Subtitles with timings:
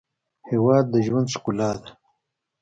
[0.49, 1.89] هېواد د ژوند ښکلا ده.